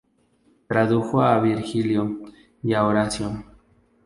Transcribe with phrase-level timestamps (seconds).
[0.67, 2.21] Tradujo a Virgilio
[2.63, 3.43] y a Horacio.